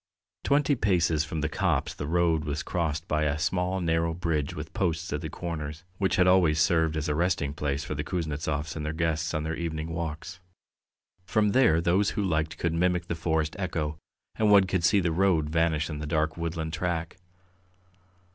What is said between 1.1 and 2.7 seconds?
from the copse the road was